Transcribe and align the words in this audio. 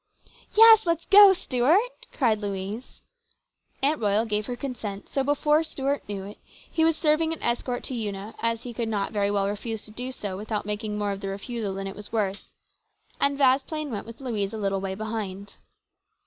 "Yes, 0.57 0.87
let's 0.87 1.05
go, 1.05 1.31
Stuart!" 1.31 2.07
cried 2.17 2.39
Louise. 2.41 3.01
Aunt 3.83 4.01
Royal 4.01 4.25
gave 4.25 4.47
her 4.47 4.55
consent, 4.55 5.07
so 5.09 5.23
before 5.23 5.61
Stuart 5.63 6.01
knew 6.09 6.23
it 6.23 6.39
he 6.43 6.83
was 6.83 6.97
serving 6.97 7.31
as 7.33 7.39
escort 7.43 7.83
to 7.83 7.93
Una, 7.93 8.33
as 8.41 8.63
he 8.63 8.73
could 8.73 8.89
COMPLICATIONS. 8.89 9.13
215 9.13 9.13
not 9.13 9.13
very 9.13 9.29
well 9.29 9.47
refuse 9.47 9.85
to 9.85 9.91
do 9.91 10.11
so 10.11 10.35
without 10.35 10.65
making 10.65 10.97
more 10.97 11.11
of 11.11 11.21
the 11.21 11.27
refusal 11.27 11.75
than 11.75 11.85
it 11.85 11.95
was 11.95 12.11
worth. 12.11 12.41
And 13.19 13.37
Vasplaine 13.37 13.91
went 13.91 14.07
with 14.07 14.19
Louise 14.19 14.53
a 14.53 14.57
little 14.57 14.81
way 14.81 14.95
behind. 14.95 15.57